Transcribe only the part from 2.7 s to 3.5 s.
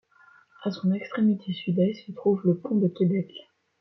de Québec.